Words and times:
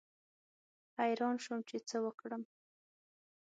حیران 0.99 1.35
شوم 1.43 1.59
چې 1.69 1.77
څه 1.89 1.97
وکړم. 2.05 2.43